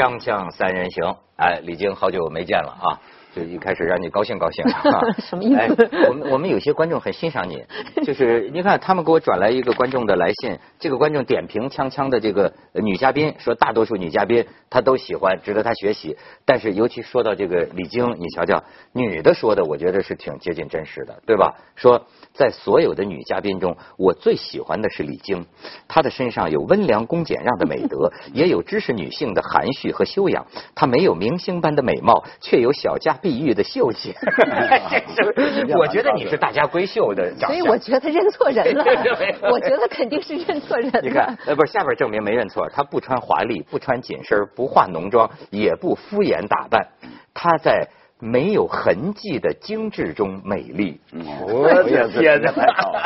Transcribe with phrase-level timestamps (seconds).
[0.00, 2.98] 锵锵三人行，哎，李菁好久没见了啊。
[3.32, 4.64] 就一开始让你高兴高兴，
[5.22, 5.88] 什么意思？
[6.08, 7.64] 我们我们有些观众很欣赏你，
[8.02, 16.16] 就是你看他们给我转来一个观众的来信，这个观众点评锵锵的这个女嘉宾，说大多数女嘉宾他都喜欢，值得他学习。
[16.44, 21.54] 但是尤其说到这个李菁，你瞧瞧，女的说的，我觉得是挺接近真实的，对吧？
[21.76, 22.06] 说
[22.40, 25.44] 在所有的女嘉宾中，我最喜欢的是李菁，
[25.86, 30.46] 她的身上有温良恭俭让的美德，也有知识女性的含蓄和修养。
[30.74, 33.10] 她没有明星般的美貌，却有小家。
[33.20, 34.14] 碧玉的秀气
[35.76, 38.84] 我觉得你是大家闺秀的所以我觉得认错人了。
[39.50, 41.00] 我觉得肯定是认错人了。
[41.02, 46.88] 你看，呃，不是下边证明没认错，她不穿华丽，不穿紧身，不化浓妆，也不敷衍打扮，
[47.34, 47.88] 她在
[48.20, 51.00] 没有痕迹的精致中美丽。
[51.42, 52.52] 我的天哪！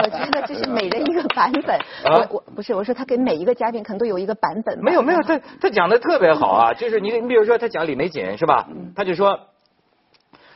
[0.03, 1.79] 我觉得这是每人一个版本。
[2.05, 4.79] 我我不是我说他给每一个嘉宾可能都有一个版本。
[4.83, 8.69] 没有没有，他他讲的特别好啊，就是你你比如说他讲李玫瑾是吧？
[8.95, 9.39] 他就说。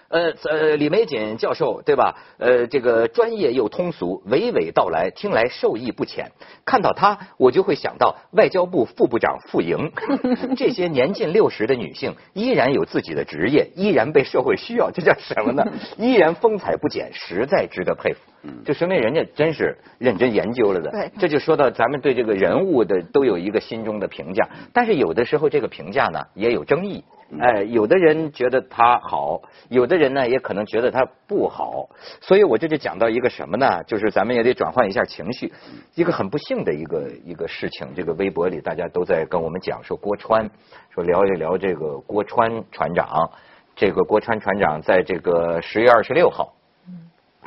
[0.09, 2.17] 呃呃，李玫瑾教授对吧？
[2.39, 6.33] 呃，这个专业又通俗，娓娓道来，听来受益不浅。
[6.65, 9.93] 看到他，我就会想到外交部副部长傅莹，
[10.57, 15.63] 这些年近六十的女性依然有自己的职业，依然被社会需要，这叫什么呢？
[15.99, 18.21] 依然风采不减，实在值得佩服。
[18.65, 20.91] 就说明人家真是认真研究了的。
[20.91, 27.05] 对，这就说到咱们对这个人物的都有一个心中的评价，但是有的时候这个评价呢也有争议。
[27.39, 31.87] 哎，有的人觉得他好，有的人呢也可能觉得他不好，
[32.23, 33.83] 所以我这就讲到一个什么呢？
[33.85, 35.53] 就是咱们也得转换一下情绪，
[35.95, 37.87] 一个很不幸的一个一个事情。
[37.95, 40.49] 这个微博里大家都在跟我们讲说郭川，
[40.89, 43.31] 说聊一聊这个郭川船长。
[43.77, 46.53] 这个郭川船长在这个十月二十六号，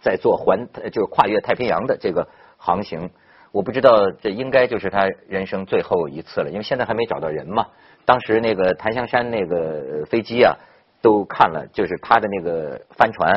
[0.02, 3.10] 在做环就是跨越太平洋的这个航行，
[3.52, 7.68] 我不知道这应该就是他人生最后一次了，因为现在还没找到人嘛。
[8.04, 10.58] 当时那个檀香山那个飞机啊，
[11.02, 13.32] 都看了，就是他的那个帆船，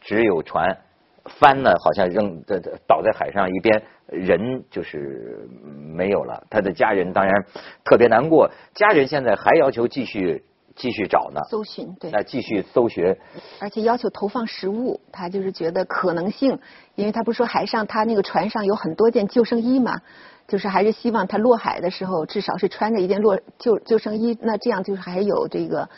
[0.00, 0.78] 只有船
[1.24, 5.48] 帆呢，好像扔的倒在海上一边，人就是
[5.94, 6.44] 没有了。
[6.48, 7.44] 他的家人当然
[7.84, 10.44] 特别难过，家人现在还要求继续
[10.80, 13.14] 继续找呢，搜寻对，那继续搜寻，
[13.60, 16.58] 而且要求投放食物，他就是觉得可能性，
[16.94, 20.00] 因为他不是说海上他那个船上有很多件救生衣嘛。
[20.48, 25.88] 就是还是希望他落海的时候，至少是穿着一件落救救生衣，那这样就是还有这个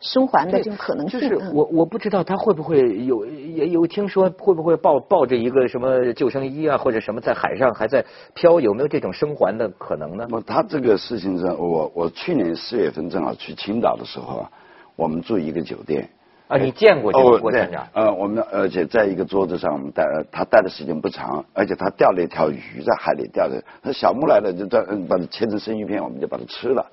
[0.00, 1.20] 生还的这种可能性。
[1.20, 10.26] 就是我我不知道他会不会有也有听说会不会抱抱着一个什么救生衣啊或者什么在海上还在漂，有没有这种生还的可能呢？
[10.46, 14.50] 他这个事情上，我我去年四月份正好去青岛的时候啊，
[14.96, 16.08] 我们住一个酒店。
[16.48, 17.86] 啊，你见过这个郭船长？
[17.92, 26.84] 呃，我们而且在一个桌子上，我们待他待的时间不长，而且他钓了一条鱼在海里钓的，他小木来了就在把它切成生鱼片，我们就把它吃了。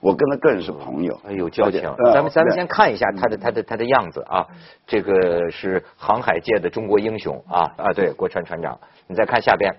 [0.00, 1.82] 我跟他个人是朋友，有交情。
[2.12, 4.46] 咱们咱们先看一下他的他的他的样子啊，
[4.86, 8.78] 这个是航海界的中国英雄啊啊，对，郭川船长。
[9.06, 9.74] 你再看下边，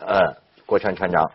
[0.00, 1.30] 呃，郭川船长。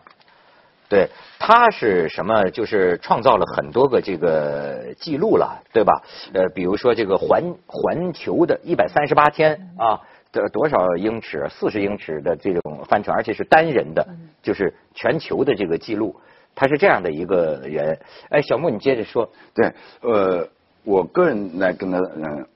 [0.88, 1.08] 对，
[1.38, 2.50] 他是什么？
[2.50, 6.02] 就是创造了很多个这个记录了，对吧？
[6.34, 9.98] 呃，比如说这个环环球的一百三十八天啊，
[10.32, 11.48] 的多少英尺？
[11.48, 14.06] 四十英尺的这种帆船，而且是单人的，
[14.42, 16.14] 就是全球的这个记录。
[16.54, 17.98] 他是这样的一个人。
[18.28, 19.30] 哎，小木，你接着说。
[19.54, 20.48] 对，呃，
[20.84, 22.46] 我个人来跟他嗯，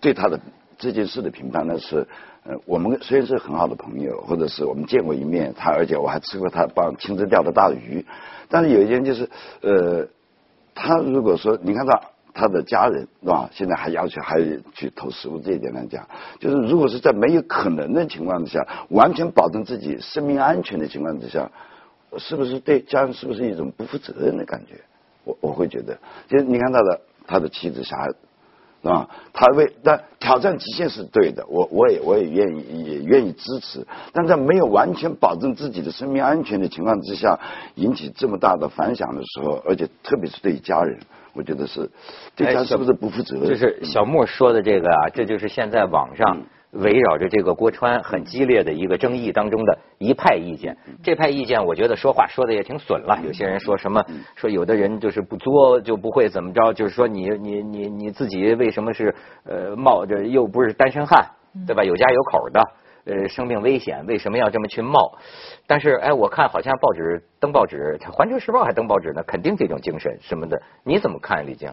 [0.00, 0.40] 对他的
[0.78, 2.06] 这件事的评判呢是。
[2.48, 8.06] 呃，我们虽然是很好的朋友，或者是我们见过一面，他而且我还吃过他帮亲自钓的大鱼，
[8.48, 9.28] 但是有一件就是，
[9.62, 10.06] 呃，
[10.72, 12.00] 他如果说你看他
[12.32, 14.40] 他的家人是吧，现在还要求还
[14.72, 16.06] 去投食物这一点来讲，
[16.38, 21.50] 就是如果是在没有可能的情况之下，完全保证自己生命安全的情况之下，
[22.18, 24.80] 是不是对家人是不是一种不负责任的感觉？
[25.24, 28.08] 我我会觉得，就是你看他的他的妻子小孩。
[28.82, 37.40] 啊，他为但挑战极限是对的，我我也我也愿意也愿意支持，但在没有完全保证自己的生命安全的情况之下，
[37.74, 41.00] 引起这么大的反响的时候，而且特别是对家人，
[41.32, 41.90] 我觉得是
[42.36, 43.48] 对家是不是不负责任？
[43.48, 46.42] 就是小莫说的这个啊，这就是现在网上。
[46.72, 53.18] 围绕着这个郭川很激烈的一个争议当中的一派意见，这派意见我觉得说话说的也挺损了。
[53.24, 54.04] 有些人说什么
[54.34, 59.14] 说有的人就是不作就不会怎么着，就是说你你你你自己为什么是
[59.44, 61.24] 呃冒着又不是单身汉
[61.66, 61.82] 对吧？
[61.82, 62.60] 有家有口的
[63.06, 65.16] 呃生命危险，为什么要这么去冒？
[65.66, 71.68] 但是哎，我看好像报纸登报纸，《环球时报》还登报纸呢，肯定这种精神什么的，你怎么看李静？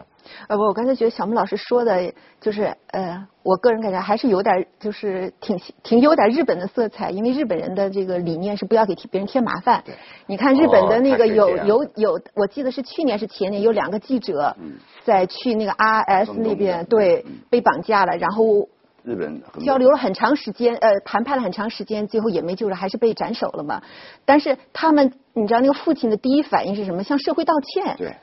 [0.48, 9.82] 呃，我我刚才觉得小木老师说的，就是呃，我个人感觉还是有点，就是挺挺有点日本的色彩，因为日本人的这个理念是不要给别人添麻烦。
[9.84, 9.94] 对。
[10.26, 14.56] 你看日本的那个有有有，我记得是去年是前年有两个记者
[15.04, 18.68] 在去那个 RS 那边的对嗯被绑架了，然后
[19.04, 23.82] 日本交流了很长时间，呃，谈判了很长时间，最后也没救了，还是被斩首了嘛。
[24.24, 27.02] 但是他们，你知道那个父亲的第一反应是什么？
[27.02, 27.94] 向社会道歉。
[27.98, 28.16] 对。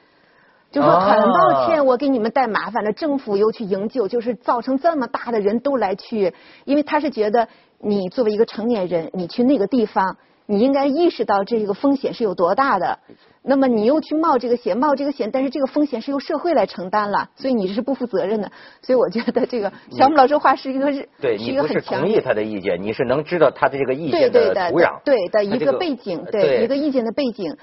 [0.72, 6.34] 就说很抱啊歉，我给你们带麻烦了，政府又去营救，就是造成这么大的人都来去，
[6.64, 10.16] 因为他是觉得你作为一个成年人，你去那个地方，
[10.52, 13.00] 你应该意识到这个风险是有多大的。
[13.42, 18.52] 那么你又去冒这个险，冒这个险，但是这个风险是由社会来承担了，所以你是不负责任的。
[18.82, 27.56] 所以我觉得这个小姆老师话是一个是是一个对你不是很同意他的意见，你是能知道他的这个意见对的土壤，对的一个背景，对对一个意见的背景。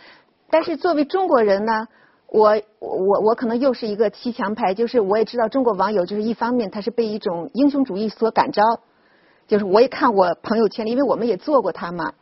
[0.50, 1.86] 但是作为中国人呢，
[2.26, 8.62] 我我我可能又是一个骑墙派，就是我也知道中国网友就是一方面他是被一种英雄主义所感召，
[9.46, 12.14] 就是我也看我朋友圈里，因为我们也做过他嘛。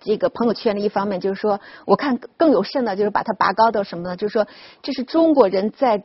[0.00, 4.16] 这个朋友圈的一方面就是说，我看更有甚的，就是把它拔高到什么呢？
[4.16, 4.46] 就是说，
[4.82, 6.02] 这是中国人在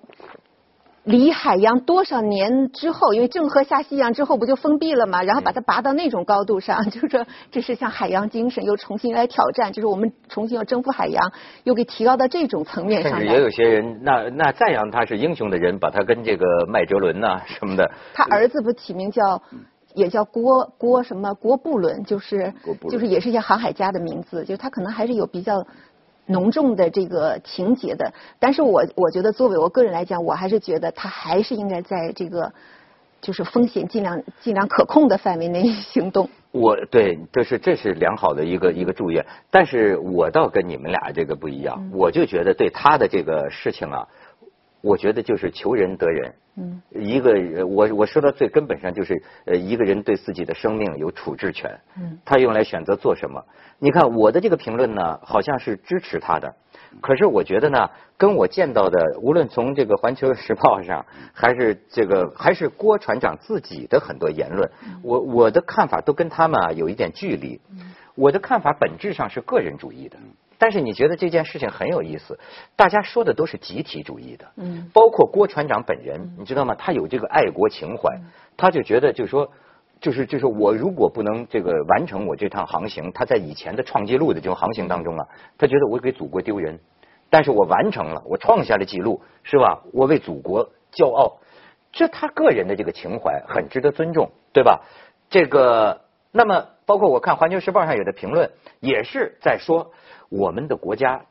[1.04, 11.34] 离海洋多少年之后，因为郑和下西洋之后不就封闭了嘛，然后把它拔到那种高度上， 就是说这是像海洋精神又重新来挑战，就是我们重新要征服海洋，
[11.66, 13.12] 又给提高到这种层面上。
[13.12, 19.42] 甚至也有些人，那那赞扬他是英雄的人，把他跟这个麦哲伦呐、什么的，他儿子不起名叫，
[19.94, 22.54] 也叫郭郭什么郭布伦，就是
[22.90, 25.66] 就是也是一些航海家的名字，就是他可能还是有比较
[26.26, 28.14] 浓重的这个情节的。
[28.40, 32.52] 但是我我觉得作为我个人来讲，我还是觉得他还是应该在这个
[33.22, 36.30] 就是风险尽量尽量可控的范围内行动。
[36.52, 44.08] 我对，这是这是良好的一个一个祝愿，但是我倒跟你们俩这个不一样，我就觉得对他的这个事情啊，
[44.84, 46.34] 我觉得就是求人得人。
[46.56, 51.80] 嗯，一个人我我说到最根本上就是，呃，一个人对自己的生命有处置权。
[51.98, 53.44] 嗯，他用来选择做什么？
[53.80, 56.54] 你看我的这个评论呢，好像是支持他的，
[57.02, 64.70] 可是我觉得呢，跟我见到的，无论从这个《环球时报》上，还是这个，还是郭船长自己的很多言论，
[65.02, 67.60] 我我的看法都跟他们啊有一点距离。
[68.16, 70.18] 我的看法本质上是个人主义的，
[70.64, 72.40] 但是你觉得这件事情很有意思，
[72.78, 76.74] 大家说的都是集体主义的，嗯包括郭船长本人，你知道吗？
[76.74, 78.22] 他有这个爱国情怀，
[78.56, 79.52] 他就觉得就是说。
[80.00, 85.26] 就是就是我如果不能这个完成我这趟航行，他在以前的创纪录的这种航行当中啊，
[85.58, 86.78] 他觉得我给祖国丢人，
[87.30, 89.82] 但是我完成了，我创下了记录，是吧？
[89.94, 91.38] 我为祖国骄傲，
[91.94, 94.82] 这他个人的这个情怀很值得尊重，对吧？
[95.30, 96.02] 这个，
[96.34, 99.92] 那么包括我看《环球时报》上有的评论，也是在说
[100.30, 101.22] 我们的国家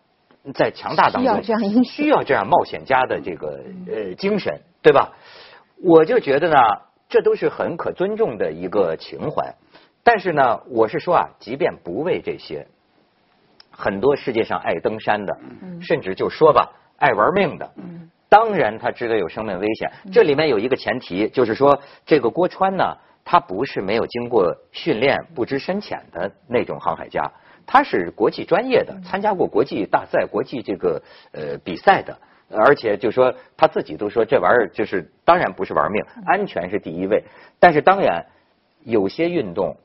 [0.54, 5.12] 在强大当需要中这样 需要这样冒险家的这个呃精神，对吧？
[5.84, 6.56] 我就觉得呢，
[7.08, 9.54] 这都是很可尊重的一个情怀。
[10.04, 12.66] 但是呢，我是说啊，即便不为这些，
[13.70, 15.38] 很多世界上爱登山的，
[15.81, 17.70] 甚至就说吧，爱玩命的，
[18.28, 19.93] 当然他知道有生命危险。
[20.12, 27.30] 这里面有一个前提，就是说这个郭川呢，他不是没有经过训练、不知深浅的那种航海家，
[27.66, 31.02] 他是国际专业的，参加过国际大赛、国际这个
[31.32, 32.19] 呃比赛的。
[32.54, 37.24] 而且就说他自己都说这玩意儿就是当然不是玩命，安全是第一位。
[37.58, 38.26] 但是当然
[38.84, 39.78] 有些运动，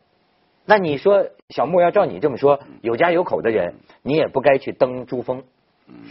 [0.65, 5.41] 那你说小木要照你这么说，有家有口的人，你也不该去登珠峰，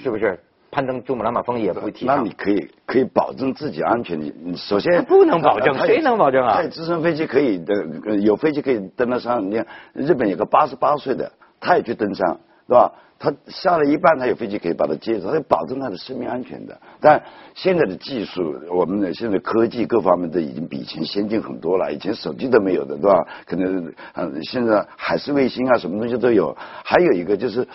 [0.02, 0.40] 是不是？
[0.76, 2.28] 攀登珠穆朗玛峰也不提倡那你。
[2.32, 4.20] 可以可以保证自己安全。
[4.20, 9.50] 你你首先不能保证谁能保证啊他有直升飞机可以的，呃有飞机可以登得上。
[9.50, 12.36] 你看日本有个八十八岁的，他也去登山，
[12.68, 12.92] 对吧？
[13.18, 16.78] 他下了一半，他有飞机可以把他接走，他保证他的生命安全的。
[17.00, 17.22] 但
[17.54, 23.26] 现在的技术，我们的现在科技各方面都已经比以前先进很多了，以前手机都没有的，对吧？
[23.46, 26.54] 可能嗯，现在海事卫星啊，什么东西都有。
[26.84, 27.66] 还有一个就是，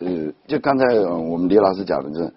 [0.00, 2.30] 呃，就刚才呃我们李老师讲的，这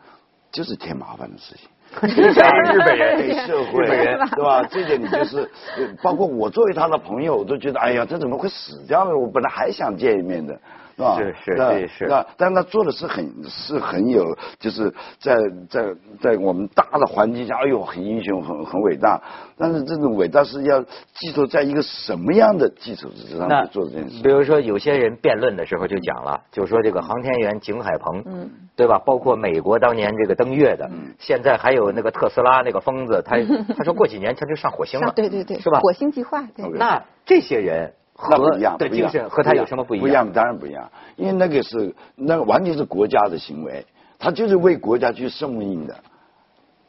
[0.53, 1.67] 就是添麻烦的事情。
[2.01, 4.63] 日本人对社会，人对吧？
[4.63, 5.41] 这点你就是，
[5.77, 9.15] 呃包括我作为他的朋友，我都觉得，哎呀，他怎么会死掉呢？
[9.15, 10.57] 我本来还想见一面的，
[10.95, 11.17] 是吧？
[11.17, 15.35] 是是那是是那但他做的是很是很有，就是在
[15.69, 19.21] 在在我们大的环境下，哎呦，很英雄，很很伟大。
[19.57, 20.81] 但是这种伟大是要
[21.13, 24.29] 寄托在一个什么样的基础之上那去做这件事比？
[24.29, 28.99] 如说，有些人辩论的时候就讲了，就说这个航天员景海鹏，嗯对吧？
[29.05, 33.37] 包括美国当年这个登月的，嗯现在还有那个特斯拉那个疯子，他
[33.77, 35.79] 他说过几年他就上火星了，对对对，是吧？
[35.79, 36.67] 火星计划对。
[36.73, 40.01] 那这些人和那不一样，的不一样精神和他有什么不一样？
[40.01, 43.85] 不一样，当然不一样，因为那个是那个完全是国家的行为，
[44.19, 45.95] 他就是为国家去送命的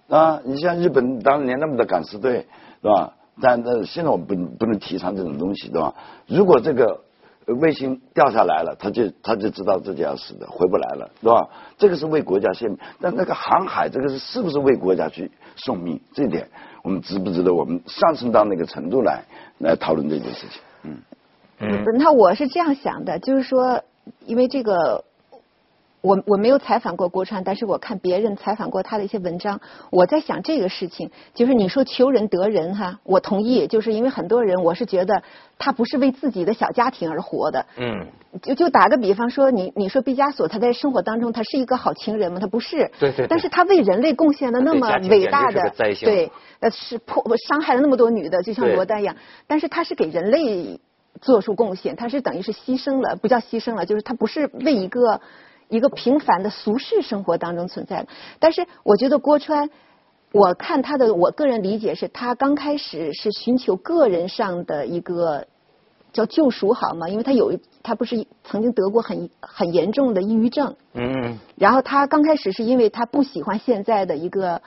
[0.09, 0.41] 啊！
[0.45, 2.47] 你像日本当年那么多敢死队，
[2.83, 3.15] 是吧？
[3.41, 5.95] 但但现在我们不不能提倡这种东西，对吧？
[6.27, 7.01] 如果这个
[7.47, 11.49] 卫星掉下来了，他就他就知道自己要死的，回不来了，对吧？
[11.79, 16.01] 这个是为国家献命，但那个航海这个是是不是为国家去送命？
[16.13, 16.49] 这一点
[16.83, 19.25] 我们值不值得我们上升到那个程度来
[19.59, 20.61] 来讨论这件事情？
[20.83, 20.99] 嗯。
[21.61, 23.83] 嗯，那我是这样想的，就是说，
[24.27, 25.05] 因为这个，
[26.01, 35.23] 我我没有采访过郭川，但是我看别人采访过他的一些文章，我在想这个事情，就是你说求人得人哈，我同意，就是因为很多人，我是觉得
[35.59, 37.65] 他不是为自己的小家庭而活的。
[37.77, 38.09] 嗯，
[38.43, 42.39] 就就打个比方说，你你说毕加索他在生活当中他是一个好情人吗？
[42.41, 42.91] 他不是。
[42.99, 45.73] 对对对但是他为人类贡献了那么伟大的
[46.05, 46.31] 对，
[46.61, 50.81] 呃是破伤害了那么多女的，就像罗丹一样，但是他是给人类
[51.21, 55.21] 做出贡献，他是等于是牺牲了，不叫牺牲了，就是他不是为一个
[55.69, 58.09] 一个平凡的俗世生活当中存在的。
[58.39, 59.71] 但是我觉得郭川，
[60.33, 65.47] 我看他的，我个人理解是他刚开始是寻求个人上的一个
[66.13, 67.09] 叫救赎，好吗？
[67.09, 74.63] 因为他有他不是曾经得过很很严重的抑郁症，嗯然后他刚开始是因为他不喜欢现在的一个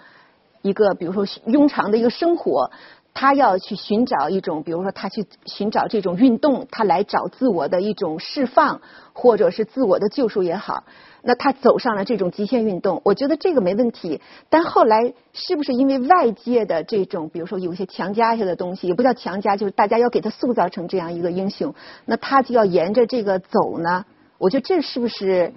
[0.62, 2.72] 一个，比如说庸常的一个生活，
[3.20, 8.80] 他要去寻找一种，比如说他去寻找这种运动，他来找自我的一种释放，
[9.12, 10.84] 或者是自我的救赎也好。
[11.24, 14.22] 那他走上了这种极限运动，我觉得这个没问题。
[14.52, 21.74] 但后来是不是因为外界的这种，比如说有一些强加下的东西，也不叫强加，就是大家要给他塑造成这样一个英雄，
[22.06, 24.06] 那他就要沿着这个走呢？
[24.38, 25.52] 我觉得这是不是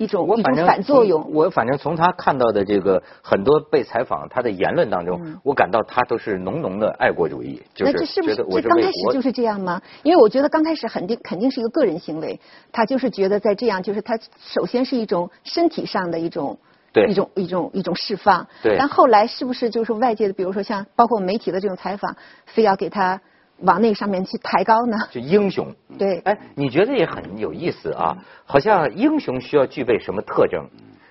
[0.00, 1.30] 一种一种我反正反作用？
[1.30, 9.82] 我反正从他看到的这个很多被采访他的言论当中，我感到他都是浓浓的爱国主义，那这是不觉是这刚得我是为国开始就是这样吗？
[10.02, 12.40] 因为我觉得刚开始肯定肯定是一个个人行为，
[12.72, 16.58] 他就是觉得在这样，就是他首先是一种身体上的一种
[16.94, 22.16] 对一种一种一种释放，对但后来是不是就是外界的，比如说像包括媒体的这种采访，
[22.46, 23.20] 非要给他
[23.62, 24.96] 往那上面去抬高呢？
[25.10, 25.74] 就英雄。
[25.98, 28.16] 对，哎，你觉得也很有意思啊？
[28.44, 30.68] 好像英雄需要具备什么特征？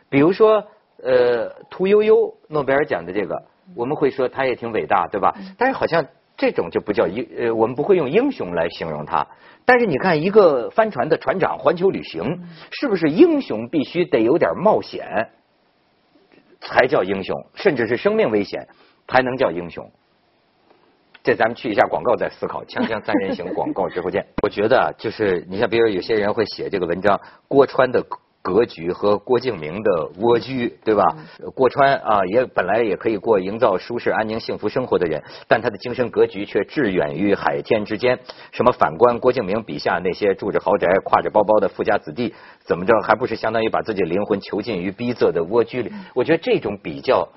[0.09, 0.63] 比如说，
[1.03, 3.43] 呃，屠呦呦诺贝尔奖的这个，
[3.75, 5.35] 我们会说他也挺伟大，对吧？
[5.57, 9.27] 但是好像这种就不叫英，呃，我们不会用英雄来形容他。
[9.65, 15.29] 但是你看，一个帆船的船长环球旅行，是不是英雄必须得有点冒险
[16.59, 18.67] 才叫英雄，甚至是生命危险
[19.07, 19.91] 才能叫英雄？
[21.29, 22.63] 这咱们去一下广告再思考。
[22.63, 24.25] 锵锵三人行，广告之后见。
[24.41, 28.03] 我觉得啊就是你像，比如有些人会写这个文章，郭川的
[28.41, 31.03] 格局和郭敬明的蜗居，对吧？
[31.53, 38.17] 郭川啊，也本来也可以过营造舒适、安宁、幸福生活的人，但他的精神格局却致远于海天之间。
[38.51, 42.33] 什么反观郭敬明笔下那些住着豪宅、挎着包包的富家子弟，
[42.63, 45.91] 怎么着还不是相当于把自己灵魂囚禁于逼仄的蜗居里？
[46.15, 47.29] 我觉得这种比较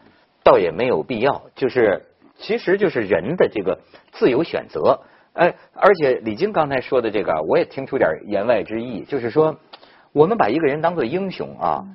[0.42, 2.06] 倒也没有必要，就是。
[2.42, 3.78] 其实就是人的这个
[4.10, 5.00] 自由选择，
[5.32, 9.56] 哎，而且李菁刚才说的这个，我也听出点言外之意，就是说，
[10.12, 11.86] 我们把一个人当做英雄啊，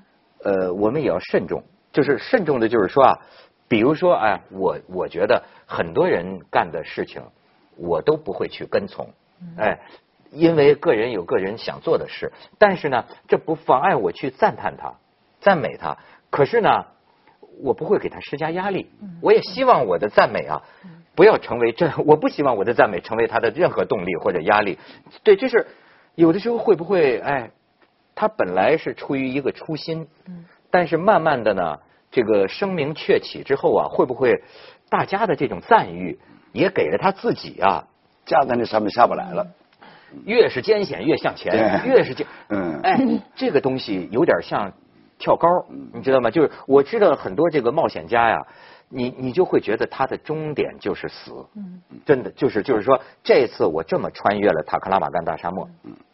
[0.41, 3.19] 呃，我们也要慎重，就是慎重的，就是说啊，
[3.67, 7.21] 比如说，哎，我我觉得很多人干的事情，
[7.75, 9.09] 我都不会去跟从，
[9.57, 9.81] 哎，
[10.31, 14.93] 因为个人有个人想做的事，但是呢，这不妨碍我去赞叹他、
[15.41, 15.97] 赞美他，
[16.29, 16.85] 可是呢。
[17.61, 18.89] 我不会给他施加压力，
[19.21, 20.61] 我也希望我的赞美啊，
[21.15, 24.77] 不要成为这，我不希望我的赞美成为他的任何动力或者压力。
[25.23, 25.65] 对，就是
[26.15, 27.51] 有的时候会不会哎，
[28.13, 30.07] 他本来是出于一个初心，
[30.69, 31.79] 但是慢慢的呢，
[32.11, 34.43] 这个声名鹊起之后啊，会不会
[34.89, 36.19] 大家的这种赞誉
[36.53, 37.87] 也给了他自己啊，
[38.25, 39.47] 架在那上面下不来了。
[40.25, 42.99] 越是艰险越向前，越是艰，嗯，哎，
[43.35, 44.71] 这个东西有点像。
[45.19, 45.47] 跳高，
[45.93, 46.29] 你知道吗？
[46.29, 48.45] 就是我知道很多这个冒险家呀，
[48.87, 51.31] 你你就会觉得他的终点就是死，
[52.05, 55.67] 真的就是就是说，这次我这么穿越了塔克拉玛干大沙漠，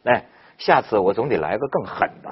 [0.05, 0.25] 哎，
[0.57, 2.31] 下次我总得来个更狠的。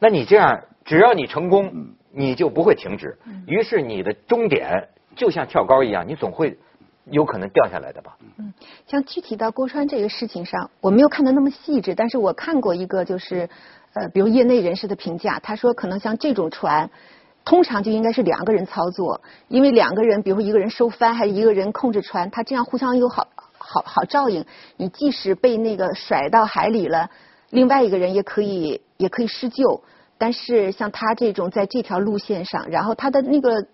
[0.00, 1.72] 那你这样，只要你成功，
[2.10, 3.16] 你就不会停止。
[3.46, 6.58] 于是你的终点就像跳高一样，你总会
[7.04, 8.16] 有可能掉下来的吧？
[8.38, 8.52] 嗯，
[8.88, 13.48] 像具体到郭川这个事情上，我没有看的那么细致，但是我看过一个就是。
[13.94, 16.90] 呃，比如业内人士的评价，他说可能像这种船，
[17.44, 24.46] 通常就应该是两个人操作，因为两个人，比如一个人收帆，还是一个人控制船，他这样互相有好好好照应。
[24.76, 27.10] 你即使被那个甩到海里了，
[27.50, 29.82] 另外一个人也可以也可以施救。
[30.16, 33.66] 但是像他这种在这条路线上，然后他的那个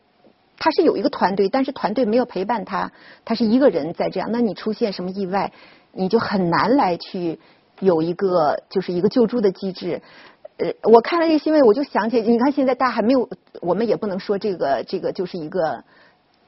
[0.59, 2.91] 他是有一个团队，但是团队没有陪伴他，
[3.25, 4.31] 他是一个人在这样。
[4.33, 5.53] 那你出现什么意外？
[5.93, 7.39] 你就很难来去
[7.80, 10.00] 有一个就是一个救助的机制。
[10.58, 13.28] 呃，我看了这个新闻，我就想起，你看现在大家还没有，
[13.61, 15.85] 我们也不能说这个这个就是一个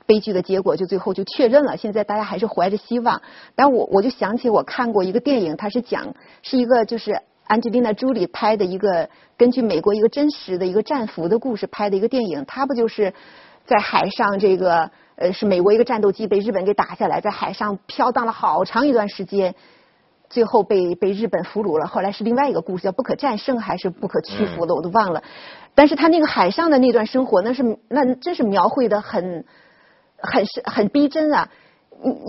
[0.04, 1.76] 悲剧的结果，就最后就确认了。
[1.76, 3.22] 现在大家还是怀着希望。
[3.54, 13.14] 但我我就想起我看过一个电影，它是讲是一个就是安吉丽娜·朱莉拍的一个根据美国一个真实的一个战俘的故事拍的一个电影，它不就是
[13.64, 19.54] 在海上这个呃是美国一个战斗机被日本给打下来，在海上飘荡了好长一段时间。
[20.30, 25.22] 最后被被日本俘虏了，后来是另外一个故事，叫不可战胜还是不可屈服的，我都忘了。
[25.75, 29.44] 但是他那个海上的那段生活，那是那真是描绘的很
[30.16, 31.50] 很是很逼真啊！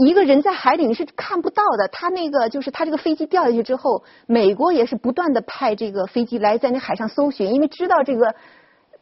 [0.05, 8.35] 一个人在海里你是看不到的，他那个就是他这个飞机掉下去之后，美国也是不断的派这个飞机来在那海上搜寻，因为知道这个。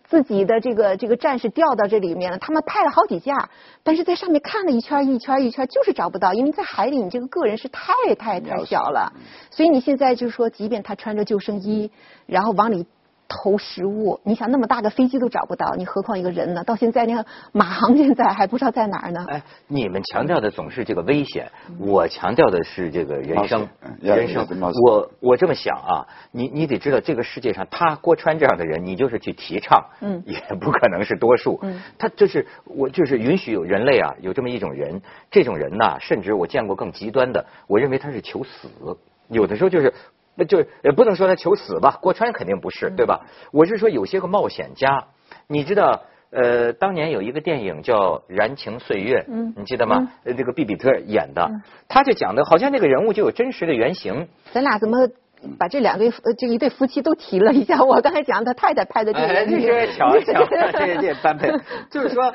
[0.09, 3.49] 自己的这个这个战士掉到这里面了，他们派了好几架，
[3.83, 9.13] 但是在上面看了一圈一圈一圈，就是找不到，因为在海里你这个个人是太太太小了，
[9.51, 11.91] 所以你现在就是说，即便他穿着救生衣，
[12.25, 12.87] 然后往里。
[13.29, 16.63] 投食物，你想那么大个飞机都找不到，你何况一个人呢？
[16.63, 19.23] 到现在那个马航现在还不知道在哪儿呢。
[19.29, 23.69] 哎，你们强调的总是这个危险，我强调的是这个人生，
[24.01, 24.47] 人生。
[24.83, 31.59] 我我这么想啊，你你得知道，这个世界上他郭川这样的人，你就是去提倡，嗯，也不可能是多数。
[31.61, 38.67] 嗯，他就是我就是允许有人类啊，有这么一种人，这种人呢，甚至我见过更极端的，我认为他是求死，
[39.27, 39.93] 有的时候就是。
[40.39, 43.25] 那就也不能说他求死吧，郭川肯定不是，对吧？
[43.51, 45.07] 我是说有些个冒险家，
[45.47, 47.95] 你知道，呃，当年有一个电影叫
[48.29, 50.13] 《燃情岁月》，嗯，你记得吗？
[50.23, 51.51] 呃，这个毕比特演的，
[51.89, 54.29] 他就讲的好像那个人物就有真实的原型。
[54.53, 55.09] 咱俩怎么
[55.59, 57.83] 把这两对这一对夫妻都提了一下？
[57.83, 61.51] 我刚才讲他太太拍的这个，你说巧巧， 这这般配，
[61.91, 62.33] 就是说。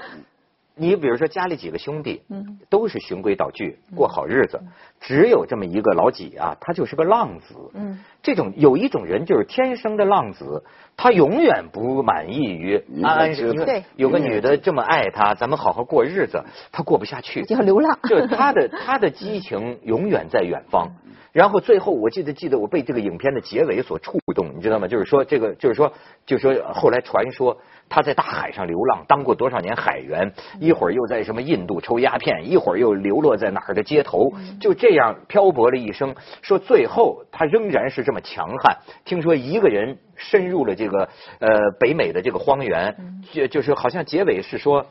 [0.76, 4.60] 你比如说家里几个兄弟，嗯，都是循规蹈矩过好日子，
[5.00, 10.64] 只有这么一个老几啊，他就是个浪子，嗯，这种有一种人就是天生的浪子，
[10.96, 20.88] 他永远不满意于安安实实，有个女的这么爱他，咱们好好过日子，他过不下去，就流浪，就他的 他的激情永远在远方。
[21.32, 24.86] 然后最后，我记得记得我被这个影片的结尾所触动，你知道吗？
[24.86, 25.92] 就是说这个，就是说，
[26.24, 36.14] 就是说后来传说他在大海上流浪，当过多少年海员，一会儿又在什么印度抽鸦片，一会儿又流落在哪儿的街头，就这样漂泊了一生。
[36.40, 38.76] 说最后他仍然是这么强悍。
[39.04, 41.48] 听说一个人深入了这个呃
[41.78, 42.94] 北美的这个荒原，
[43.32, 44.86] 就就是好像结尾是说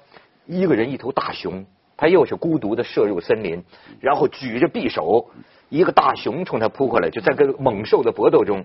[0.46, 1.66] 一个人一头大熊，
[1.98, 3.64] 他又是孤独的射入森林，
[4.00, 5.30] 然后举着匕首。
[5.70, 8.64] 一个大熊冲他扑过来，就在跟猛兽的搏斗中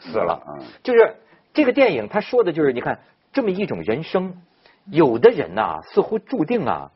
[0.00, 0.60] 死了。
[0.82, 1.16] 就是
[1.54, 3.00] 这个电影，他说的就是你看
[3.32, 4.34] 这么一种人生，
[4.90, 6.90] 有的人呐，似乎注定啊，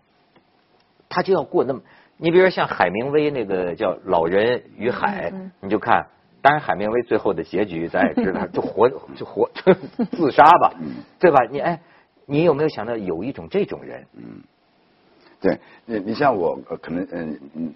[1.08, 1.80] 他就要过那么。
[2.18, 5.30] 你比如说像海明威那个叫《老人与海》，
[5.62, 6.06] 你就看，
[6.48, 9.50] 当然海明威最后的结局咱也知道， 就活就活
[10.16, 10.72] 自杀吧，
[11.18, 11.44] 对吧？
[11.50, 11.78] 你哎，
[12.24, 14.06] 你有没有想到有一种这种人？
[14.16, 14.42] 嗯，
[15.42, 17.74] 对，你你像我可能嗯嗯。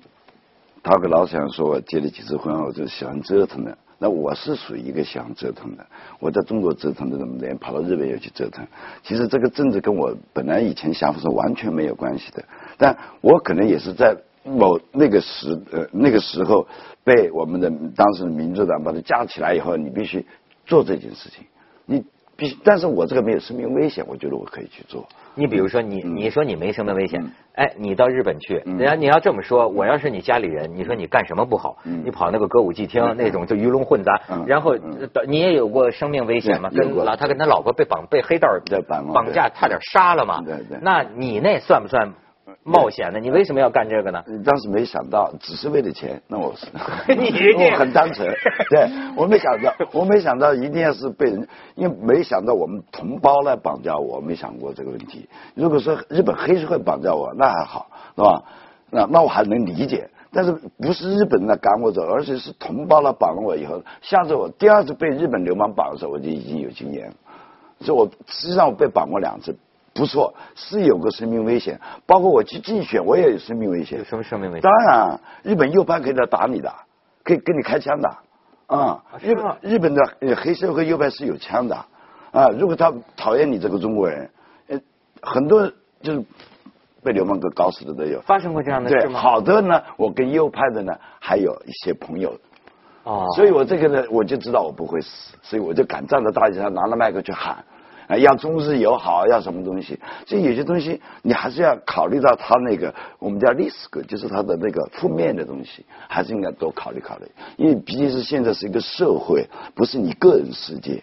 [0.85, 3.77] 他跟老想说，我结了几次婚，我就喜欢折腾的。
[3.99, 5.87] 那我是属于一个喜欢折腾的。
[6.19, 8.67] 我在中国折腾的这么多，跑到日本又去折腾。
[9.05, 12.43] 其实这个政治跟我本来以前想法是完全没有关系的。
[12.79, 16.67] 但我可能也是在某那个时呃那个时候
[17.05, 20.27] 被我们的当时的民主党把它架起来以后，你必须
[20.67, 21.45] 做这件事情。
[21.85, 22.05] 你
[22.37, 25.07] 必须，但是我这个没有生命危险，我觉得我可以去做。
[25.35, 31.79] 你比如说，你你说你没生命危险，哎，你到日本去，人家你要这么说，我要是你家里人，你说你干什么不好？
[31.85, 34.77] 你跑那个歌舞伎厅那种就鱼龙混杂，然后
[35.27, 36.71] 你也有过生命危险嘛？
[36.71, 38.49] 跟老他跟他老婆被绑被黑道
[39.15, 40.43] 绑架，差点杀了嘛？
[40.83, 42.13] 那你那算不算？
[42.65, 44.23] 冒险的，你为什么要干这个呢？
[44.45, 46.23] 当时没想到，只是为了钱。
[46.29, 46.67] 那我是
[47.15, 47.27] 你
[47.59, 48.29] 我很单纯，
[48.71, 55.29] 对我没想到，我没想到一定要是被人，因为没想到我们同胞来绑架我，没想过这个问题。
[55.55, 58.43] 如果说日本黑社会绑架我，那还好，是吧？
[58.91, 60.09] 那那我还能理解。
[60.35, 67.15] 但是不是日本人来赶我走，而且是同胞来绑了我以后，下次我第二次被日本流氓绑的时候，我就已经有经验了。
[67.81, 69.57] 所以我实际上我被绑过两次。
[69.95, 73.99] 不错，是有个生命危险，包括我去竞选，我也有生命危险。
[73.99, 74.63] 有什么生命危险？
[74.63, 76.73] 当然，日本右派可以来打你的，
[77.23, 78.09] 可以跟你开枪的。
[78.69, 80.03] 啊，日本日本的
[80.35, 81.77] 黑社会右派是有枪的。
[82.31, 84.31] 啊，如果他讨厌你这个中国人，
[84.69, 84.81] 呃，
[85.21, 86.25] 很多就是
[87.03, 88.19] 被流氓给搞死的都有。
[88.23, 89.21] 发生过这样的事吗？
[89.21, 92.35] 好的呢，我跟右派的呢还有一些朋友。
[93.03, 93.27] 哦。
[93.37, 97.63] 所以我这个呢，我就知道我不会死，所以我就敢站在大街上拿着麦克去喊。
[98.13, 99.99] 啊，要中日友好，要什么东西？
[100.27, 107.25] 所以有些东西你还是要考虑到他那个我们叫 risk，就是他的那个负面的东西，还是应该多考虑考虑。
[107.57, 111.03] 因为毕竟是现在是一个社会，不是你个人世界。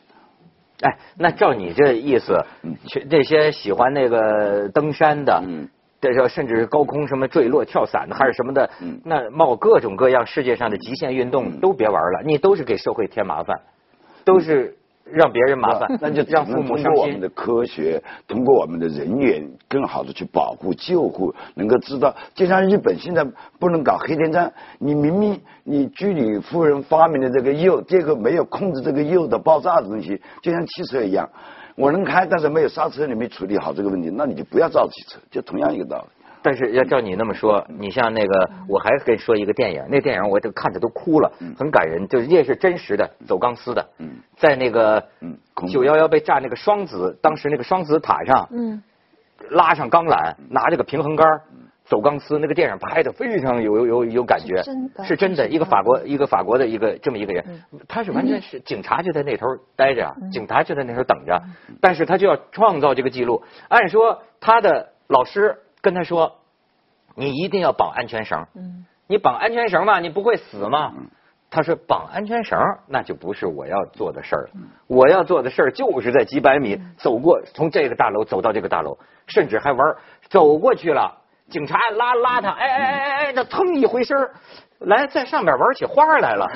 [0.81, 2.45] 哎，那照你这意思，
[2.85, 5.43] 去这些喜欢那个登山的，
[5.99, 13.59] 这时候甚至是高空什么坠落、跳伞的，还是什么的，嗯那冒各种各样世界上的极限运动都别玩了，你都是给社会添麻烦，
[14.23, 14.75] 都是。
[15.11, 22.15] 让别人麻烦，那就让父母通过我们的科学，通过我们的人员，更好的去保护、救护，能够知道。
[22.33, 23.25] 就像日本现在
[23.59, 31.29] 不能搞黑电站，你明明你居里夫人发明的这个铀，这个没有控制这个铀的爆炸的东西，就像汽车一样，
[31.75, 36.18] 我能开，但是没有刹车，你没处理好这个问题，那你就不要造汽车，就同样一个道理。
[36.41, 43.85] 但是要照你那么说，你像那个，我还跟你说一个电影，那电影我都看着都哭了，很感人，就是也是真实的走钢丝的，
[44.37, 45.03] 在那个
[45.69, 48.47] 九幺幺被炸那个双子，当时那个双子塔上，
[49.49, 51.27] 拉上钢缆，拿着个平衡杆
[51.83, 54.63] 走钢丝，那个电影拍的非常有有有感觉，
[55.03, 57.43] 是真的，一个法国一个法国的一个这么一个人，
[57.87, 61.41] 他是完全是警察就在那头待着，警察就在那头等着，
[61.81, 65.57] 但是他就要创造这个记录，按说他的老师。
[65.81, 66.37] 跟他说，
[67.15, 68.45] 你一定要绑安全绳。
[68.55, 70.93] 嗯，你绑安全绳嘛，你不会死吗？
[71.51, 74.49] 他说绑安全绳那就不是我要做的事儿了。
[74.85, 79.95] 我要做的事儿就是在几百米走过，从这个大楼走到这个大楼，甚至还玩
[80.29, 81.21] 走过去了。
[81.49, 84.15] 警察拉拉他，哎哎哎哎哎，那腾一回身
[84.79, 86.47] 来在上面玩起花来了。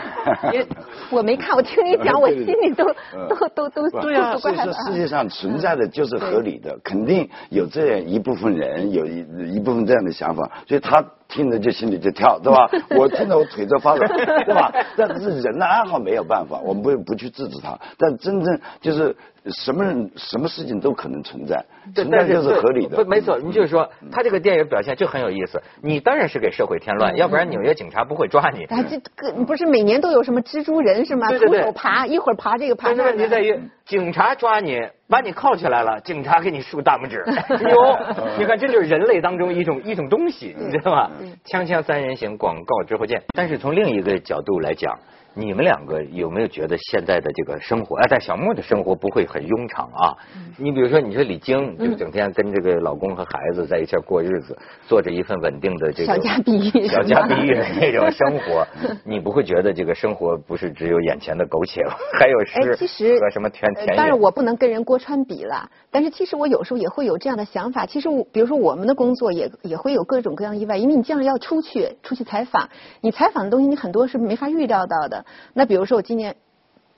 [1.11, 2.85] 我没看，我听你讲， 我心里都
[3.27, 4.37] 都都都对啊。
[4.37, 12.69] 所以说世界上存在的就是合理的，肯定有这样一部分人，有一一部分这样的想法，所以他听着就心里就跳，对吧？
[12.97, 14.09] 我听着我腿都发软，
[14.45, 14.71] 对吧？
[14.97, 17.77] 但是人的爱好没有办法，我们不不去制止他。
[17.97, 19.15] 但真正就是
[19.47, 21.63] 什么人、什么事情都可能存在，
[21.95, 22.97] 存在就是合理的。
[22.97, 23.37] 不，没错。
[23.39, 25.61] 你就是说，他这个电影表现就很有意思。
[25.81, 28.65] 你当然是给社会添乱，要不然纽约警察不会抓你。
[28.89, 31.27] 这个不是每年都有什么蜘蛛人是吗？
[31.29, 33.03] 徒手爬，一会儿爬这个爬那个。
[33.03, 37.23] 问题在于，警察抓你，把你铐起来了，警察给你竖大拇指。
[37.69, 37.99] 哟，
[38.37, 41.11] 你看，这就是人类当中一种一种东西，你知道吗？
[41.45, 43.21] 锵锵三人行，广告之后见。
[43.35, 44.97] 但是从另一个角度来讲。
[45.35, 47.95] 你们两个有没有觉得现在的这个生活？
[47.97, 50.15] 哎，但小木的生活不会很庸常啊。
[50.57, 54.55] 你比如说，你说李菁就整天跟这个老公和孩子在一起过日子，
[54.87, 58.67] 做着一份稳定的这个小家碧玉、小家碧玉的那种生活，
[59.03, 61.93] 你不会觉得这个生活不是只有眼前的苟且吗？
[62.19, 63.97] 还有诗 和什么甜甜？
[63.97, 65.69] 当然，我不能跟人郭川比了。
[65.89, 67.85] 但是，其实我有时候也会有这样的想法。
[67.85, 72.69] 其实，比如说我们的工作也也会有各种各样意外，因为你将来要出去出去采访，
[73.01, 75.22] 你采访的东西你很多是没法预料到的。
[75.53, 76.35] 那比如说我今年，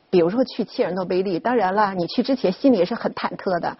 [0.09, 3.77] 比如说去切尔诺贝利，当然了，你去之前心里也是很忐忑的。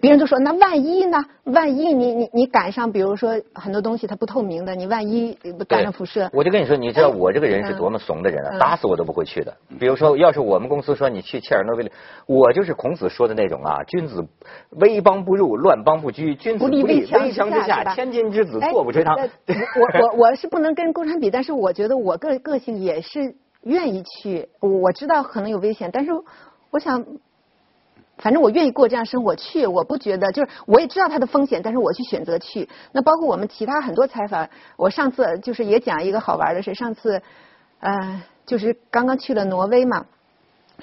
[0.00, 1.18] 别人都说那万一呢？
[1.44, 5.36] 万一你你你赶上，比如说很多东西它不透明的，你万一
[5.68, 6.30] 赶上辐射。
[6.32, 9.54] 我就跟你说，你知道我这个人是多么怂的人啊，打死我都不会去的。
[9.78, 11.92] 比如说，要是我们公司说你去切尔诺贝利，
[12.26, 14.26] 我就是孔子说的那种啊，君子
[14.70, 19.14] 危邦不入，乱邦不居，君子不立危墙之下，千金之子坐不垂堂。
[19.20, 24.48] 我我我是不能跟共产比，但是我觉得我个个性也是愿意去。
[24.60, 26.12] 我知道可能有危险，但是
[26.70, 27.04] 我想。
[28.16, 32.68] 反正我愿意过这样生活，去我不觉得，就是我也知道它的风险，但是我去选择去。
[32.92, 37.20] 那包括我们其他很多采访，我上次就是也讲一个好玩的事，上次
[37.80, 40.06] 呃就是刚刚去了挪威嘛，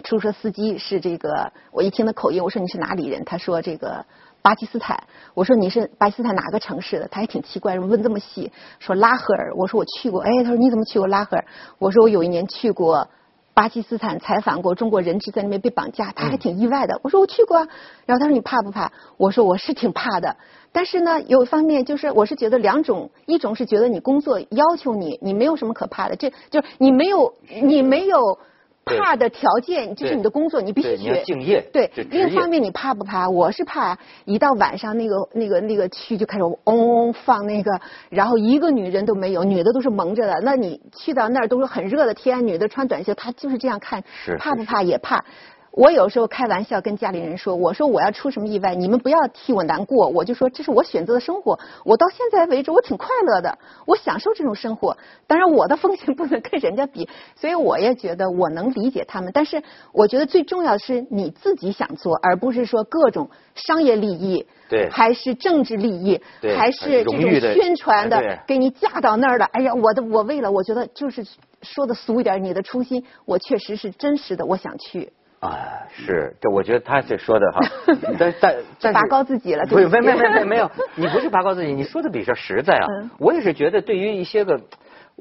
[0.04, 3.24] 出租车司机是这个，我一听他口音，我说你是哪里人？
[3.24, 4.06] 他说这个
[4.42, 5.04] 巴基斯坦。
[5.34, 7.08] 我说你是巴基斯坦哪个城市的？
[7.08, 9.54] 他还挺奇怪，问这么细，说拉合尔。
[9.56, 11.46] 我说我去过，哎，他说你怎么去过拉合尔？
[11.80, 13.08] 我说我有一年去过。
[13.54, 16.98] 巴基斯坦采访过中国人质在那边被绑架，他还挺意外的。
[17.04, 17.68] 我说我去过啊，
[18.06, 18.90] 然后他说你怕不怕？
[19.18, 20.38] 我说我是挺怕的。
[20.72, 28.40] 但是呢，有一方面就是我是觉得两种，一种是觉得你工作要求你，你没有什么可怕的，这就是你没有你没有。
[28.86, 31.62] 怕的条件就是你的工作，你必须去敬业。
[31.72, 33.30] 对，另一方面你怕不怕？
[33.30, 40.42] 我是怕，一到晚上那个那个那个区就开始嗡嗡放那个，然后一个女人都没有，女的都是蒙着的。
[40.42, 44.04] 那你去到那儿都是很热的天，女的穿短袖，她就是这样看，
[44.40, 45.24] 怕不怕也怕。
[45.72, 51.58] 我有时候开玩笑跟家里人说，我说我要出什么意外，你们不要替我难过，我就说这是我选择的生活。
[51.86, 54.98] 我到现在为止，我挺快乐的，我享受这种生活。
[55.28, 59.32] 当然，我的风险 不能跟人家比，所以我也觉得我能理解他们。
[59.34, 67.16] 但是，我觉得最重要的是你自己想做，而不是说各种商业利益，对，还是政治利益，对，还是这种
[67.54, 69.46] 宣传的，给你架到那儿了。
[69.46, 71.26] 哎呀，我的，我为了，我觉得就是
[71.62, 75.14] 说的俗一点，你的初心，我确实是真实的，我想去。
[75.42, 77.60] 啊，是，这我觉得他这说的哈，
[78.20, 83.10] 但但但拔高自己了不是，对没没没没 没有，你不是拔高自己，你说的比较实在啊嗯。
[83.18, 84.62] 我也是觉得，对于一些个，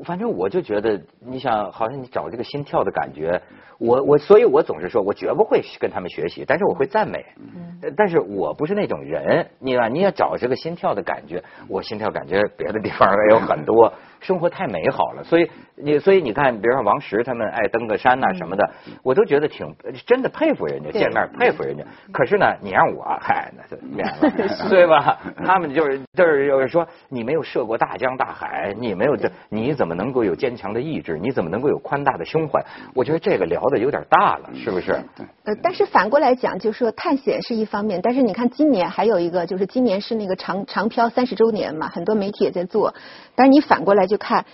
[0.05, 3.41] 反正我就觉得，你想，好像你找这个心跳的感觉，
[3.79, 7.25] 我我，所以我总是说我绝不会跟他们学习，但是我会赞美。
[7.39, 18.71] 嗯但是我不是那种人，你吧，你要找这个心跳的感觉，我心跳感觉别的地方也有很多，生活太美好了，所以你所以你看，比如说王石他们爱登个山呐、什么的，
[19.03, 19.75] 我都觉得挺
[20.07, 21.83] 真的佩服人家，见面佩服人家。
[22.13, 25.19] 可是呢，你让我， 嗨，那就免了， 对吧？
[25.45, 31.19] 他们就是就是就是说，你没有涉过大江大海，你没有这，你怎么能够有坚强的意志？
[31.19, 32.65] 你怎么能够有宽大的胸怀？
[32.95, 34.93] 我觉得这个聊的有点大了，是不是？
[35.45, 42.95] 呃，但是反过来讲，就是说探险是一方面，但是你看今年还有一个，就是今年是那个长长漂三十周年嘛，很多媒体也在做。
[43.35, 44.44] 但是你反过来就看，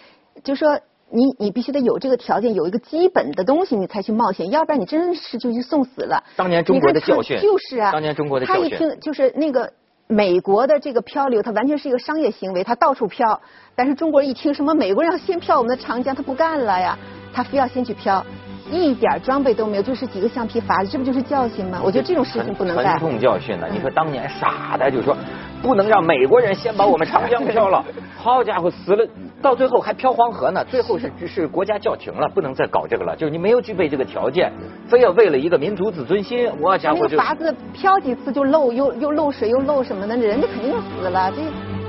[0.45, 0.79] 就说
[1.11, 6.23] 你你必须得有这个条件，有一个基本的东西，你才去冒险，要不然你真是就去送死了。
[6.37, 9.73] 当年中国的教训就是啊，当年中国的教训他一听就是那个。
[10.09, 13.41] 美国的这个漂流，它完全是一个商业行为，它到处漂。
[13.75, 16.97] 但是中国人一听什么美国人要先漂我们的长江，他不干了呀，
[17.35, 18.25] 他非要先去漂，
[18.71, 21.81] 一点装备都没有，就是几个橡皮筏子，这不就是教训吗？
[21.85, 22.99] 我觉得这种事情不能沉干。
[22.99, 23.67] 痛教训呢。
[23.71, 25.17] 你说当年傻的就说，
[25.63, 27.85] 不能让美国人先把我们长江漂了。
[28.17, 29.07] 好家伙，死了，
[29.41, 30.65] 到最后还漂黄河呢。
[30.65, 33.15] 最后是是国家叫停了，不能再搞这个了。
[33.15, 34.53] 就是你没有具备这个条件，
[34.89, 41.31] 非要为了一个民族自尊心，我家那伙就个筏子漂几次就漏，又又漏水又漏什么的，人家肯定死了。
[41.31, 41.43] 这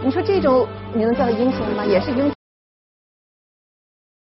[0.03, 1.83] 你说这种你能叫他英雄吗？
[1.83, 2.36] 也是英雄。